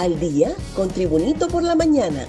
al 0.00 0.18
día 0.18 0.54
con 0.74 0.88
Tribunito 0.88 1.46
por 1.48 1.62
la 1.62 1.74
mañana. 1.74 2.26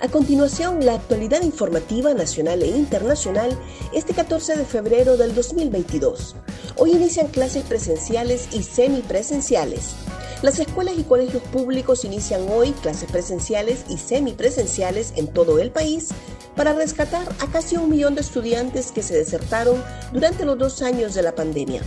A 0.00 0.08
continuación, 0.08 0.84
la 0.84 0.94
actualidad 0.94 1.42
informativa 1.42 2.12
nacional 2.14 2.62
e 2.62 2.66
internacional 2.66 3.56
este 3.92 4.12
14 4.12 4.56
de 4.56 4.64
febrero 4.64 5.16
del 5.16 5.32
2022. 5.32 6.34
Hoy 6.76 6.90
inician 6.90 7.28
clases 7.28 7.62
presenciales 7.62 8.48
y 8.52 8.64
semipresenciales. 8.64 9.94
Las 10.42 10.58
escuelas 10.58 10.98
y 10.98 11.04
colegios 11.04 11.44
públicos 11.44 12.04
inician 12.04 12.44
hoy 12.50 12.72
clases 12.72 13.08
presenciales 13.08 13.84
y 13.88 13.98
semipresenciales 13.98 15.12
en 15.14 15.28
todo 15.28 15.60
el 15.60 15.70
país 15.70 16.08
para 16.56 16.72
rescatar 16.72 17.28
a 17.38 17.46
casi 17.46 17.76
un 17.76 17.88
millón 17.88 18.16
de 18.16 18.22
estudiantes 18.22 18.90
que 18.90 19.04
se 19.04 19.14
desertaron 19.14 19.80
durante 20.12 20.44
los 20.44 20.58
dos 20.58 20.82
años 20.82 21.14
de 21.14 21.22
la 21.22 21.36
pandemia. 21.36 21.82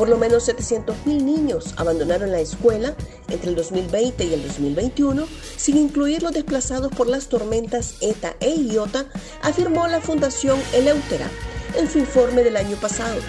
Por 0.00 0.08
lo 0.08 0.16
menos 0.16 0.48
700.000 0.48 1.22
niños 1.22 1.74
abandonaron 1.76 2.32
la 2.32 2.40
escuela 2.40 2.94
entre 3.28 3.50
el 3.50 3.54
2020 3.54 4.24
y 4.24 4.32
el 4.32 4.42
2021, 4.42 5.28
sin 5.58 5.76
incluir 5.76 6.22
los 6.22 6.32
desplazados 6.32 6.90
por 6.90 7.06
las 7.06 7.26
tormentas 7.26 7.96
ETA 8.00 8.34
e 8.40 8.48
IOTA, 8.48 9.04
afirmó 9.42 9.86
la 9.88 10.00
Fundación 10.00 10.58
Eleutera 10.72 11.28
en 11.76 11.86
su 11.86 11.98
informe 11.98 12.42
del 12.42 12.56
año 12.56 12.78
pasado. 12.78 13.20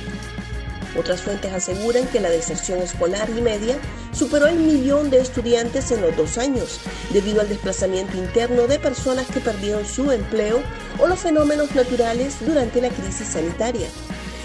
Otras 0.98 1.20
fuentes 1.20 1.52
aseguran 1.52 2.08
que 2.08 2.22
la 2.22 2.30
deserción 2.30 2.80
escolar 2.80 3.30
y 3.30 3.42
media 3.42 3.78
superó 4.14 4.48
el 4.48 4.56
millón 4.56 5.10
de 5.10 5.20
estudiantes 5.20 5.92
en 5.92 6.00
los 6.00 6.16
dos 6.16 6.38
años, 6.38 6.80
debido 7.12 7.42
al 7.42 7.50
desplazamiento 7.50 8.16
interno 8.16 8.68
de 8.68 8.80
personas 8.80 9.28
que 9.28 9.42
perdieron 9.42 9.86
su 9.86 10.10
empleo 10.10 10.62
o 11.00 11.08
los 11.08 11.20
fenómenos 11.20 11.76
naturales 11.76 12.38
durante 12.40 12.80
la 12.80 12.92
crisis 12.92 13.28
sanitaria. 13.28 13.90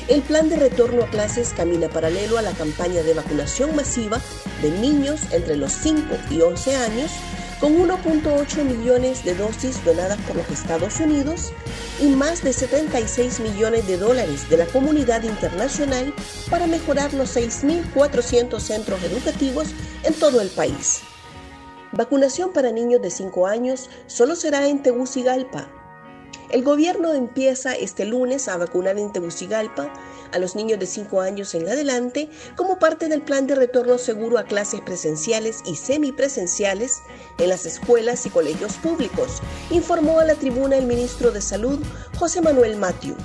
El 0.09 0.23
plan 0.23 0.49
de 0.49 0.55
retorno 0.55 1.03
a 1.03 1.09
clases 1.09 1.53
camina 1.53 1.89
paralelo 1.89 2.39
a 2.39 2.43
la 2.43 2.53
campaña 2.53 3.03
de 3.03 3.13
vacunación 3.13 3.75
masiva 3.75 4.21
de 4.63 4.71
niños 4.71 5.21
entre 5.33 5.57
los 5.57 5.73
5 5.73 6.17
y 6.31 6.43
11 6.43 6.77
años, 6.77 7.11
con 7.59 7.77
1.8 7.77 8.63
millones 8.63 9.25
de 9.25 9.35
dosis 9.35 9.85
donadas 9.85 10.19
por 10.21 10.37
los 10.37 10.49
Estados 10.49 11.01
Unidos 11.01 11.53
y 12.01 12.07
más 12.07 12.45
de 12.45 12.53
76 12.53 13.41
millones 13.41 13.89
de 13.89 13.97
dólares 13.97 14.49
de 14.49 14.59
la 14.59 14.67
comunidad 14.67 15.25
internacional 15.25 16.15
para 16.51 16.69
mejorar 16.69 17.13
los 17.13 17.37
6.400 17.37 18.61
centros 18.61 19.03
educativos 19.03 19.71
en 20.05 20.15
todo 20.15 20.41
el 20.41 20.51
país. 20.51 21.01
Vacunación 21.91 22.53
para 22.53 22.71
niños 22.71 23.03
de 23.03 23.11
5 23.11 23.47
años 23.49 23.91
solo 24.07 24.37
será 24.37 24.69
en 24.69 24.83
Tegucigalpa, 24.83 25.69
el 26.51 26.63
gobierno 26.63 27.13
empieza 27.13 27.75
este 27.75 28.05
lunes 28.05 28.49
a 28.49 28.57
vacunar 28.57 28.99
en 28.99 29.13
Tegucigalpa 29.13 29.93
a 30.33 30.39
los 30.39 30.55
niños 30.57 30.79
de 30.79 30.87
5 30.87 31.21
años 31.21 31.55
en 31.55 31.69
adelante 31.69 32.29
como 32.57 32.79
parte 32.79 33.09
del 33.09 33.23
plan 33.23 33.47
de 33.47 33.55
retorno 33.55 33.99
seguro 33.99 34.39
a 34.39 34.45
clases 34.45 34.81
presenciales 34.81 35.63
y 35.67 35.77
semipresenciales 35.77 37.03
en 37.39 37.49
las 37.49 37.67
escuelas 37.67 38.27
y 38.27 38.31
colegios 38.31 38.75
públicos, 38.75 39.43
informó 39.71 40.21
a 40.21 40.25
la 40.25 40.35
tribuna 40.35 40.77
el 40.77 40.87
ministro 40.87 41.31
de 41.31 41.41
Salud, 41.41 41.79
José 42.19 42.41
Manuel 42.41 42.77
Matiu. 42.77 43.17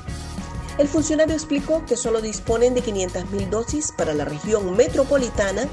El 0.78 0.88
funcionario 0.88 1.36
explicó 1.36 1.86
que 1.86 1.98
solo 1.98 2.22
disponen 2.22 2.74
de 2.74 2.82
500.000 2.82 3.50
dosis 3.50 3.92
para 3.92 4.14
la 4.14 4.26
región 4.26 4.76
metropolitana, 4.76 5.68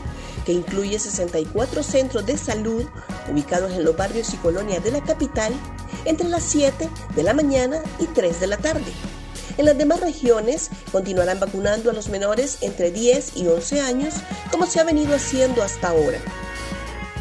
que 0.45 0.53
incluye 0.53 0.99
64 0.99 1.83
centros 1.83 2.27
de 2.27 2.37
salud 2.37 2.85
ubicados 3.31 3.73
en 3.73 3.85
los 3.85 3.97
barrios 3.97 4.35
y 4.35 4.37
colonias 4.39 4.83
de 4.83 4.91
la 4.91 5.03
capital, 5.03 5.53
entre 6.05 6.29
las 6.29 6.43
7 6.45 6.89
de 7.15 7.23
la 7.23 7.35
mañana 7.35 7.81
y 7.99 8.07
3 8.07 8.41
de 8.41 8.47
la 8.47 8.57
tarde. 8.57 8.93
En 9.57 9.65
las 9.65 9.77
demás 9.77 10.01
regiones 10.01 10.71
continuarán 10.93 11.41
vacunando 11.41 11.91
a 11.91 11.93
los 11.93 12.09
menores 12.09 12.59
entre 12.61 12.91
10 12.93 13.37
y 13.37 13.49
11 13.49 13.81
años, 13.81 14.15
como 14.53 14.67
se 14.67 14.79
ha 14.79 14.85
venido 14.85 15.15
haciendo 15.15 15.63
hasta 15.63 15.89
ahora. 15.89 16.19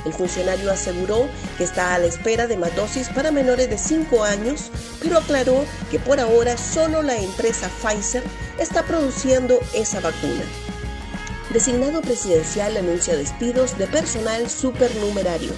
El 0.05 0.13
funcionario 0.13 0.71
aseguró 0.71 1.27
que 1.57 1.63
está 1.63 1.93
a 1.93 1.99
la 1.99 2.05
espera 2.05 2.47
de 2.47 2.55
más 2.55 2.75
dosis 2.75 3.09
para 3.09 3.31
menores 3.31 3.69
de 3.69 3.77
5 3.77 4.23
años, 4.23 4.71
pero 5.01 5.17
aclaró 5.17 5.65
que 5.91 5.99
por 5.99 6.19
ahora 6.19 6.57
solo 6.57 7.01
la 7.01 7.17
empresa 7.17 7.69
Pfizer 7.81 8.23
está 8.59 8.83
produciendo 8.83 9.59
esa 9.73 9.99
vacuna. 9.99 10.43
Designado 11.51 12.01
presidencial 12.01 12.77
anuncia 12.77 13.15
despidos 13.15 13.77
de 13.77 13.87
personal 13.87 14.49
supernumerario. 14.49 15.51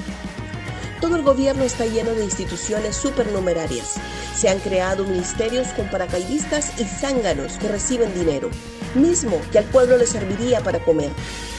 Todo 1.02 1.16
el 1.16 1.22
gobierno 1.22 1.64
está 1.64 1.86
lleno 1.86 2.12
de 2.14 2.26
instituciones 2.26 2.98
supernumerarias. 2.98 3.96
Se 4.36 4.50
han 4.50 4.60
creado 4.60 5.06
ministerios 5.06 5.70
con 5.70 5.90
paracaidistas 5.90 6.78
y 6.78 6.84
zánganos 6.84 7.54
que 7.58 7.70
reciben 7.70 8.14
dinero, 8.14 8.50
mismo 8.96 9.40
que 9.52 9.60
al 9.60 9.66
pueblo 9.66 9.98
le 9.98 10.06
serviría 10.06 10.62
para 10.62 10.84
comer, 10.84 11.12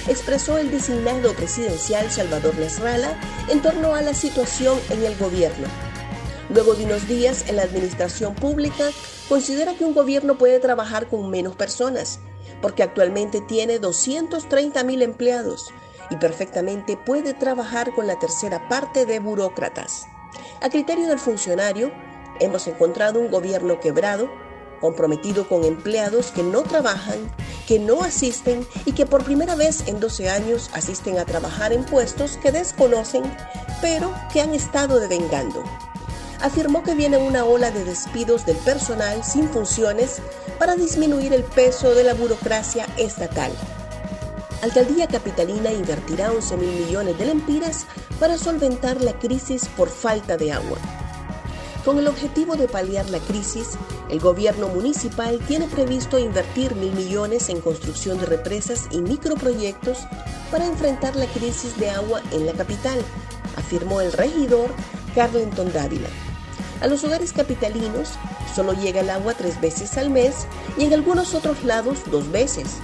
expresó 0.08 0.58
el 0.58 0.70
designado 0.70 1.32
presidencial 1.32 2.10
Salvador 2.10 2.54
Nasralla 2.58 3.18
en 3.48 3.62
torno 3.62 3.94
a 3.94 4.02
la 4.02 4.12
situación 4.12 4.78
en 4.90 5.04
el 5.04 5.16
gobierno. 5.16 5.68
Luego 6.50 6.74
de 6.74 6.84
unos 6.84 7.08
días 7.08 7.44
en 7.48 7.56
la 7.56 7.62
administración 7.62 8.34
pública, 8.34 8.90
considera 9.30 9.74
que 9.74 9.84
un 9.84 9.94
gobierno 9.94 10.36
puede 10.36 10.60
trabajar 10.60 11.08
con 11.08 11.30
menos 11.30 11.56
personas, 11.56 12.20
porque 12.60 12.82
actualmente 12.82 13.40
tiene 13.40 13.78
230 13.78 14.84
mil 14.84 15.00
empleados 15.00 15.72
y 16.10 16.16
perfectamente 16.16 16.96
puede 16.96 17.34
trabajar 17.34 17.94
con 17.94 18.06
la 18.06 18.18
tercera 18.18 18.68
parte 18.68 19.06
de 19.06 19.20
burócratas. 19.20 20.06
A 20.60 20.68
criterio 20.68 21.08
del 21.08 21.18
funcionario, 21.18 21.92
hemos 22.40 22.66
encontrado 22.66 23.20
un 23.20 23.30
gobierno 23.30 23.80
quebrado, 23.80 24.30
comprometido 24.80 25.48
con 25.48 25.64
empleados 25.64 26.30
que 26.32 26.42
no 26.42 26.62
trabajan, 26.62 27.18
que 27.66 27.78
no 27.78 28.02
asisten 28.02 28.66
y 28.84 28.92
que 28.92 29.06
por 29.06 29.24
primera 29.24 29.54
vez 29.54 29.86
en 29.86 30.00
12 30.00 30.30
años 30.30 30.70
asisten 30.72 31.18
a 31.18 31.24
trabajar 31.24 31.72
en 31.72 31.84
puestos 31.84 32.38
que 32.38 32.50
desconocen, 32.50 33.22
pero 33.80 34.12
que 34.32 34.40
han 34.40 34.54
estado 34.54 34.98
devengando. 34.98 35.62
Afirmó 36.40 36.82
que 36.82 36.94
viene 36.94 37.18
una 37.18 37.44
ola 37.44 37.70
de 37.70 37.84
despidos 37.84 38.46
del 38.46 38.56
personal 38.56 39.22
sin 39.22 39.48
funciones 39.50 40.22
para 40.58 40.74
disminuir 40.74 41.34
el 41.34 41.44
peso 41.44 41.94
de 41.94 42.04
la 42.04 42.14
burocracia 42.14 42.86
estatal. 42.96 43.52
Alcaldía 44.62 45.06
Capitalina 45.06 45.72
invertirá 45.72 46.30
11 46.32 46.56
mil 46.58 46.70
millones 46.84 47.18
de 47.18 47.24
lempiras 47.24 47.86
para 48.18 48.36
solventar 48.36 49.00
la 49.00 49.18
crisis 49.18 49.66
por 49.74 49.88
falta 49.88 50.36
de 50.36 50.52
agua. 50.52 50.76
Con 51.82 51.98
el 51.98 52.06
objetivo 52.06 52.56
de 52.56 52.68
paliar 52.68 53.08
la 53.08 53.20
crisis, 53.20 53.70
el 54.10 54.20
gobierno 54.20 54.68
municipal 54.68 55.38
tiene 55.48 55.66
previsto 55.66 56.18
invertir 56.18 56.74
mil 56.74 56.92
millones 56.92 57.48
en 57.48 57.62
construcción 57.62 58.18
de 58.18 58.26
represas 58.26 58.86
y 58.90 59.00
microproyectos 59.00 60.00
para 60.50 60.66
enfrentar 60.66 61.16
la 61.16 61.26
crisis 61.26 61.78
de 61.78 61.88
agua 61.88 62.20
en 62.30 62.44
la 62.44 62.52
capital, 62.52 63.00
afirmó 63.56 64.02
el 64.02 64.12
regidor 64.12 64.68
Carlenton 65.14 65.72
Dávila. 65.72 66.08
A 66.82 66.86
los 66.86 67.02
hogares 67.02 67.32
capitalinos 67.32 68.10
solo 68.54 68.74
llega 68.74 69.00
el 69.00 69.08
agua 69.08 69.32
tres 69.32 69.58
veces 69.58 69.96
al 69.96 70.10
mes 70.10 70.46
y 70.76 70.84
en 70.84 70.92
algunos 70.92 71.34
otros 71.34 71.64
lados 71.64 72.00
dos 72.10 72.30
veces 72.30 72.76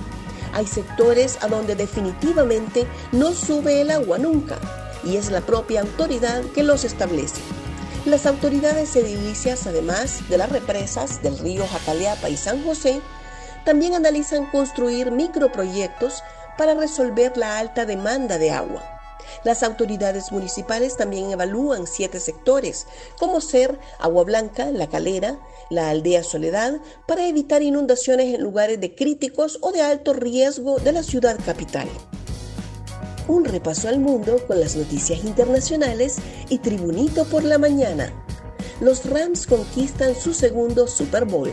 hay 0.56 0.66
sectores 0.66 1.36
a 1.42 1.48
donde 1.48 1.74
definitivamente 1.74 2.86
no 3.12 3.34
sube 3.34 3.82
el 3.82 3.90
agua 3.90 4.16
nunca 4.16 4.56
y 5.04 5.16
es 5.16 5.30
la 5.30 5.42
propia 5.42 5.82
autoridad 5.82 6.42
que 6.54 6.62
los 6.62 6.84
establece. 6.84 7.42
Las 8.06 8.24
autoridades 8.24 8.96
edilicias, 8.96 9.66
además 9.66 10.26
de 10.30 10.38
las 10.38 10.50
represas 10.50 11.22
del 11.22 11.38
río 11.38 11.66
Jacaleapa 11.66 12.30
y 12.30 12.38
San 12.38 12.64
José, 12.64 13.02
también 13.66 13.94
analizan 13.94 14.46
construir 14.46 15.10
microproyectos 15.10 16.22
para 16.56 16.74
resolver 16.74 17.36
la 17.36 17.58
alta 17.58 17.84
demanda 17.84 18.38
de 18.38 18.50
agua. 18.50 18.95
Las 19.44 19.62
autoridades 19.62 20.32
municipales 20.32 20.96
también 20.96 21.30
evalúan 21.30 21.86
siete 21.86 22.20
sectores, 22.20 22.86
como 23.18 23.40
ser 23.40 23.78
Agua 23.98 24.24
Blanca, 24.24 24.70
La 24.70 24.88
Calera, 24.88 25.38
la 25.70 25.90
aldea 25.90 26.22
Soledad, 26.22 26.80
para 27.06 27.26
evitar 27.26 27.62
inundaciones 27.62 28.34
en 28.34 28.42
lugares 28.42 28.80
de 28.80 28.94
críticos 28.94 29.58
o 29.62 29.72
de 29.72 29.82
alto 29.82 30.12
riesgo 30.12 30.78
de 30.78 30.92
la 30.92 31.02
ciudad 31.02 31.38
capital. 31.44 31.88
Un 33.28 33.44
repaso 33.44 33.88
al 33.88 33.98
mundo 33.98 34.40
con 34.46 34.60
las 34.60 34.76
noticias 34.76 35.24
internacionales 35.24 36.16
y 36.48 36.58
Tribunito 36.58 37.24
por 37.24 37.42
la 37.42 37.58
mañana. 37.58 38.12
Los 38.80 39.04
Rams 39.04 39.46
conquistan 39.46 40.14
su 40.14 40.32
segundo 40.32 40.86
Super 40.86 41.24
Bowl. 41.24 41.52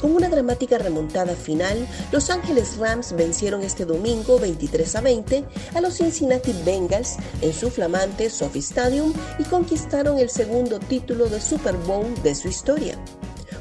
Con 0.00 0.14
una 0.14 0.28
dramática 0.28 0.76
remontada 0.78 1.34
final, 1.34 1.88
Los 2.12 2.28
Ángeles 2.28 2.76
Rams 2.76 3.12
vencieron 3.12 3.62
este 3.62 3.86
domingo 3.86 4.38
23 4.38 4.96
a 4.96 5.00
20 5.00 5.44
a 5.74 5.80
los 5.80 5.96
Cincinnati 5.96 6.54
Bengals 6.64 7.16
en 7.40 7.52
su 7.52 7.70
flamante 7.70 8.28
Sophie 8.28 8.60
Stadium 8.60 9.14
y 9.38 9.44
conquistaron 9.44 10.18
el 10.18 10.28
segundo 10.28 10.78
título 10.78 11.28
de 11.28 11.40
Super 11.40 11.76
Bowl 11.76 12.06
de 12.22 12.34
su 12.34 12.48
historia. 12.48 12.98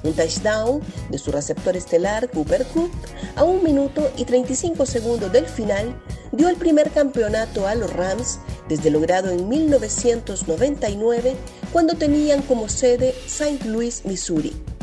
Un 0.04 0.14
touchdown 0.14 0.82
de 1.10 1.18
su 1.18 1.32
receptor 1.32 1.76
estelar 1.78 2.30
Cooper 2.30 2.66
Cup 2.66 2.92
a 3.36 3.44
un 3.44 3.64
minuto 3.64 4.12
y 4.18 4.26
35 4.26 4.86
segundos 4.86 5.31
del 5.31 5.48
final 5.48 6.00
dio 6.31 6.50
el 6.50 6.58
primer 6.58 6.92
campeonato 6.92 7.66
a 7.66 7.76
los 7.76 7.92
Rams 7.94 8.40
desde 8.68 8.92
logrado 8.92 9.30
en 9.30 9.48
1999 9.48 11.36
cuando 11.72 11.96
tenían 11.96 12.42
como 12.42 12.68
sede 12.68 13.16
St. 13.26 13.68
Louis, 13.68 14.04
Missouri. 14.06 14.75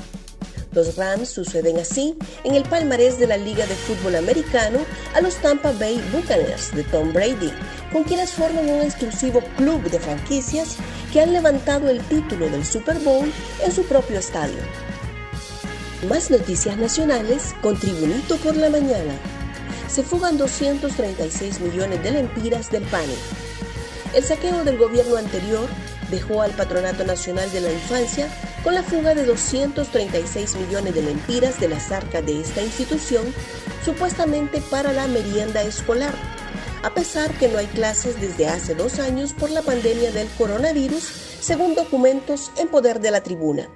Los 0.73 0.97
Rams 0.97 1.29
suceden 1.29 1.79
así 1.79 2.17
en 2.45 2.55
el 2.55 2.63
palmarés 2.63 3.19
de 3.19 3.27
la 3.27 3.37
Liga 3.37 3.67
de 3.67 3.75
Fútbol 3.75 4.17
Americano 4.17 4.79
a 5.15 5.21
los 5.21 5.37
Tampa 5.37 5.73
Bay 5.73 6.03
Buccaneers 6.13 6.75
de 6.75 6.83
Tom 6.85 7.13
Brady, 7.13 7.53
con 7.93 8.05
quienes 8.05 8.33
forman 8.33 8.69
un 8.69 8.81
exclusivo 8.81 9.43
club 9.59 9.83
de 9.91 10.01
franquicias 10.01 10.77
que 11.13 11.21
han 11.21 11.35
levantado 11.35 11.91
el 11.91 12.01
título 12.05 12.49
del 12.49 12.65
Super 12.65 12.99
Bowl 13.01 13.31
en 13.63 13.71
su 13.71 13.85
propio 13.85 14.19
estadio. 14.19 14.63
Más 16.09 16.31
noticias 16.31 16.79
nacionales 16.79 17.55
con 17.61 17.79
Tribunito 17.79 18.37
por 18.39 18.57
la 18.57 18.71
mañana. 18.71 19.13
Se 19.89 20.03
fugan 20.03 20.39
236 20.39 21.61
millones 21.61 22.03
de 22.03 22.13
lempiras 22.13 22.71
del 22.71 22.83
PANE. 22.85 23.15
El 24.15 24.25
saqueo 24.25 24.65
del 24.65 24.79
gobierno 24.79 25.17
anterior 25.17 25.69
dejó 26.13 26.43
al 26.43 26.53
Patronato 26.53 27.05
Nacional 27.05 27.51
de 27.51 27.63
la 27.63 27.73
Infancia 27.73 28.29
con 28.63 28.75
la 28.75 28.83
fuga 28.83 29.15
de 29.15 29.25
236 29.25 30.57
millones 30.57 30.95
de 30.95 31.03
lempiras 31.03 31.59
de 31.59 31.69
las 31.69 31.91
arcas 31.91 32.25
de 32.25 32.41
esta 32.41 32.63
institución, 32.63 33.25
supuestamente 33.85 34.61
para 34.71 34.93
la 34.93 35.09
merienda 35.09 35.63
escolar, 35.63 36.15
a 36.85 36.95
pesar 36.95 37.33
que 37.39 37.49
no 37.49 37.59
hay 37.59 37.67
clases 37.67 38.21
desde 38.21 38.47
hace 38.47 38.75
dos 38.75 38.99
años 38.99 39.33
por 39.33 39.51
la 39.51 39.63
pandemia 39.63 40.13
del 40.13 40.29
coronavirus, 40.37 41.03
según 41.41 41.75
documentos 41.75 42.53
en 42.57 42.69
poder 42.69 43.01
de 43.01 43.11
la 43.11 43.23
tribuna. 43.23 43.69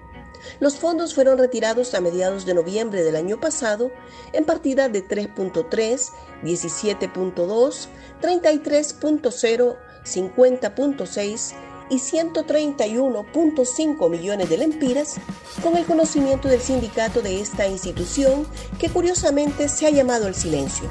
Los 0.61 0.77
fondos 0.77 1.15
fueron 1.15 1.39
retirados 1.39 1.95
a 1.95 2.01
mediados 2.01 2.45
de 2.47 2.55
noviembre 2.55 3.03
del 3.03 3.17
año 3.17 3.41
pasado 3.41 3.91
en 4.33 4.45
partidas 4.45 4.93
de 4.93 5.03
3.3, 5.07 6.11
17.2, 6.45 7.89
33.0, 8.23 9.77
50.6 10.05 11.66
y 11.89 11.97
131.5 11.97 14.11
millones 14.11 14.49
de 14.49 14.59
lempiras 14.59 15.17
con 15.63 15.77
el 15.77 15.85
conocimiento 15.85 16.49
del 16.49 16.61
sindicato 16.61 17.23
de 17.23 17.41
esta 17.41 17.67
institución 17.67 18.47
que 18.79 18.89
curiosamente 18.89 19.69
se 19.69 19.87
ha 19.87 19.91
llamado 19.91 20.27
el 20.27 20.35
silencio. 20.35 20.89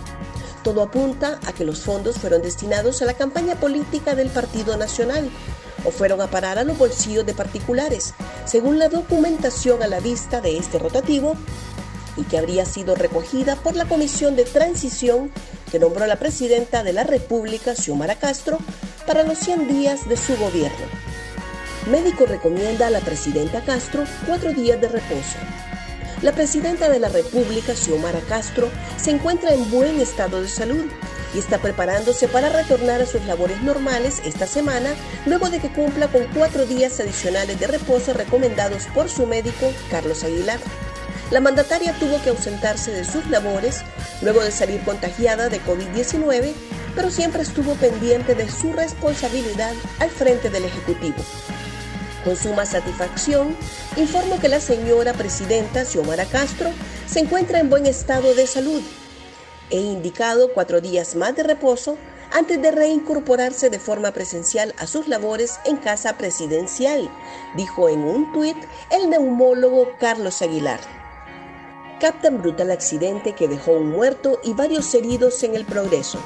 Todo 0.63 0.81
apunta 0.81 1.39
a 1.45 1.53
que 1.53 1.65
los 1.65 1.81
fondos 1.81 2.17
fueron 2.17 2.41
destinados 2.41 3.01
a 3.01 3.05
la 3.05 3.13
campaña 3.13 3.55
política 3.55 4.15
del 4.15 4.29
Partido 4.29 4.77
Nacional 4.77 5.29
o 5.85 5.91
fueron 5.91 6.21
a 6.21 6.27
parar 6.27 6.57
a 6.57 6.63
los 6.63 6.77
bolsillos 6.77 7.25
de 7.25 7.33
particulares, 7.33 8.13
según 8.45 8.79
la 8.79 8.89
documentación 8.89 9.83
a 9.83 9.87
la 9.87 9.99
vista 9.99 10.41
de 10.41 10.57
este 10.57 10.79
rotativo 10.79 11.35
y 12.17 12.23
que 12.23 12.37
habría 12.37 12.65
sido 12.65 12.95
recogida 12.95 13.55
por 13.55 13.75
la 13.75 13.85
Comisión 13.85 14.35
de 14.35 14.45
Transición 14.45 15.31
que 15.71 15.79
nombró 15.79 16.07
la 16.07 16.15
presidenta 16.15 16.83
de 16.83 16.93
la 16.93 17.03
República, 17.03 17.75
Xiomara 17.75 18.15
Castro, 18.15 18.57
para 19.05 19.23
los 19.23 19.37
100 19.39 19.67
días 19.67 20.07
de 20.07 20.17
su 20.17 20.35
gobierno. 20.37 20.85
Médico 21.89 22.25
recomienda 22.25 22.87
a 22.87 22.89
la 22.89 22.99
presidenta 22.99 23.61
Castro 23.61 24.03
cuatro 24.25 24.53
días 24.53 24.81
de 24.81 24.87
reposo. 24.87 25.37
La 26.21 26.31
presidenta 26.31 26.89
de 26.89 26.99
la 26.99 27.09
República, 27.09 27.75
Xiomara 27.75 28.21
Castro, 28.21 28.69
se 28.97 29.11
encuentra 29.11 29.53
en 29.53 29.69
buen 29.69 29.99
estado 29.99 30.41
de 30.41 30.47
salud 30.47 30.85
y 31.35 31.39
está 31.39 31.59
preparándose 31.59 32.27
para 32.27 32.49
retornar 32.49 33.01
a 33.01 33.05
sus 33.05 33.23
labores 33.25 33.61
normales 33.61 34.21
esta 34.25 34.47
semana, 34.47 34.95
luego 35.25 35.49
de 35.49 35.59
que 35.59 35.71
cumpla 35.71 36.07
con 36.07 36.25
cuatro 36.33 36.65
días 36.65 36.99
adicionales 36.99 37.59
de 37.59 37.67
reposo 37.67 38.13
recomendados 38.13 38.87
por 38.95 39.09
su 39.09 39.27
médico, 39.27 39.71
Carlos 39.91 40.23
Aguilar. 40.23 40.59
La 41.31 41.41
mandataria 41.41 41.93
tuvo 41.99 42.21
que 42.23 42.29
ausentarse 42.29 42.91
de 42.91 43.03
sus 43.03 43.27
labores 43.29 43.81
luego 44.21 44.43
de 44.43 44.51
salir 44.51 44.81
contagiada 44.81 45.49
de 45.49 45.61
COVID-19 45.61 46.53
pero 46.95 47.11
siempre 47.11 47.43
estuvo 47.43 47.73
pendiente 47.75 48.35
de 48.35 48.49
su 48.49 48.73
responsabilidad 48.73 49.73
al 49.99 50.09
frente 50.09 50.49
del 50.49 50.65
Ejecutivo. 50.65 51.17
Con 52.23 52.35
suma 52.35 52.65
satisfacción, 52.65 53.55
informo 53.97 54.39
que 54.39 54.49
la 54.49 54.59
señora 54.59 55.13
presidenta 55.13 55.85
Xiomara 55.85 56.25
Castro 56.25 56.71
se 57.05 57.19
encuentra 57.19 57.59
en 57.59 57.69
buen 57.69 57.85
estado 57.85 58.33
de 58.33 58.47
salud. 58.47 58.81
He 59.69 59.79
indicado 59.79 60.51
cuatro 60.53 60.81
días 60.81 61.15
más 61.15 61.35
de 61.35 61.43
reposo 61.43 61.97
antes 62.31 62.61
de 62.61 62.71
reincorporarse 62.71 63.69
de 63.69 63.79
forma 63.79 64.11
presencial 64.11 64.73
a 64.77 64.87
sus 64.87 65.07
labores 65.07 65.59
en 65.65 65.77
casa 65.77 66.17
presidencial, 66.17 67.09
dijo 67.55 67.89
en 67.89 67.99
un 67.99 68.31
tuit 68.33 68.57
el 68.89 69.09
neumólogo 69.09 69.91
Carlos 69.99 70.41
Aguilar. 70.41 70.79
Captan 71.99 72.41
brutal 72.41 72.71
accidente 72.71 73.33
que 73.33 73.47
dejó 73.47 73.73
un 73.73 73.91
muerto 73.91 74.39
y 74.43 74.53
varios 74.53 74.93
heridos 74.93 75.41
en 75.43 75.55
el 75.55 75.65
progreso. 75.65 76.19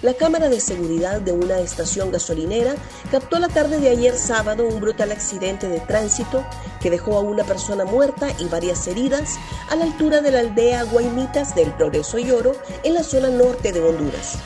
La 0.00 0.14
cámara 0.14 0.48
de 0.48 0.60
seguridad 0.60 1.20
de 1.20 1.32
una 1.32 1.58
estación 1.58 2.12
gasolinera 2.12 2.76
captó 3.10 3.40
la 3.40 3.48
tarde 3.48 3.80
de 3.80 3.88
ayer 3.88 4.16
sábado 4.16 4.64
un 4.64 4.80
brutal 4.80 5.10
accidente 5.10 5.68
de 5.68 5.80
tránsito 5.80 6.46
que 6.80 6.88
dejó 6.88 7.16
a 7.16 7.20
una 7.20 7.42
persona 7.42 7.84
muerta 7.84 8.28
y 8.38 8.44
varias 8.44 8.86
heridas 8.86 9.34
a 9.68 9.74
la 9.74 9.86
altura 9.86 10.20
de 10.20 10.30
la 10.30 10.38
aldea 10.38 10.84
Guaimitas 10.84 11.56
del 11.56 11.72
Progreso 11.72 12.16
y 12.20 12.28
en 12.84 12.94
la 12.94 13.02
zona 13.02 13.28
norte 13.30 13.72
de 13.72 13.80
Honduras. 13.80 14.38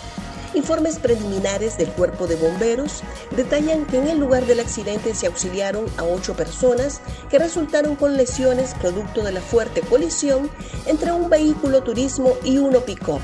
Informes 0.54 0.99
preliminares 0.99 1.76
del 1.76 1.88
cuerpo 1.88 2.26
de 2.26 2.37
bomberos 2.37 3.02
detallan 3.37 3.84
que 3.84 3.98
en 3.98 4.08
el 4.08 4.19
lugar 4.19 4.46
del 4.46 4.60
accidente 4.60 5.14
se 5.14 5.26
auxiliaron 5.26 5.84
a 5.98 6.05
ocho 6.05 6.34
personas 6.34 7.02
que 7.28 7.38
resultaron 7.38 7.96
con 7.96 8.16
lesiones 8.16 8.72
producto 8.81 9.22
de 9.22 9.32
la 9.32 9.43
fuerte 9.43 9.82
colisión 9.82 10.50
entre 10.87 11.12
un 11.12 11.28
vehículo 11.28 11.82
turismo 11.82 12.37
y 12.43 12.56
uno 12.56 12.81
pick-up 12.81 13.20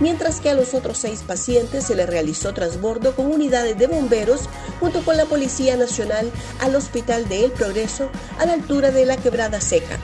mientras 0.00 0.40
que 0.40 0.50
a 0.50 0.54
los 0.54 0.74
otros 0.74 0.98
seis 0.98 1.22
pacientes 1.26 1.84
se 1.84 1.94
les 1.94 2.08
realizó 2.08 2.52
transbordo 2.54 3.14
con 3.14 3.26
unidades 3.26 3.78
de 3.78 3.86
bomberos 3.86 4.48
junto 4.80 5.04
con 5.04 5.16
la 5.16 5.26
Policía 5.26 5.76
Nacional 5.76 6.30
al 6.60 6.74
Hospital 6.74 7.28
de 7.28 7.44
El 7.44 7.52
Progreso 7.52 8.10
a 8.38 8.46
la 8.46 8.54
altura 8.54 8.90
de 8.90 9.06
la 9.06 9.16
Quebrada 9.16 9.60
Seca. 9.60 9.98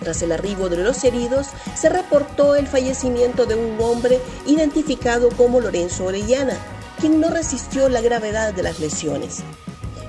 Tras 0.00 0.22
el 0.22 0.32
arribo 0.32 0.68
de 0.68 0.78
los 0.78 1.04
heridos, 1.04 1.48
se 1.76 1.88
reportó 1.88 2.56
el 2.56 2.66
fallecimiento 2.66 3.46
de 3.46 3.54
un 3.54 3.80
hombre 3.80 4.20
identificado 4.46 5.28
como 5.30 5.60
Lorenzo 5.60 6.06
Orellana, 6.06 6.56
quien 7.00 7.20
no 7.20 7.30
resistió 7.30 7.88
la 7.88 8.00
gravedad 8.00 8.52
de 8.52 8.64
las 8.64 8.80
lesiones. 8.80 9.42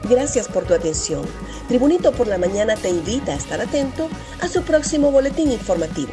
Gracias 0.10 0.48
por 0.48 0.66
tu 0.66 0.74
atención. 0.74 1.24
Tribunito 1.68 2.12
por 2.12 2.28
la 2.28 2.38
Mañana 2.38 2.76
te 2.76 2.90
invita 2.90 3.34
a 3.34 3.36
estar 3.36 3.62
atento 3.62 4.10
a 4.42 4.48
su 4.48 4.64
próximo 4.64 5.12
boletín 5.12 5.52
informativo. 5.52 6.12